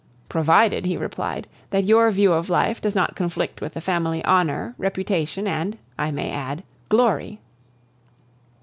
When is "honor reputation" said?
4.25-5.45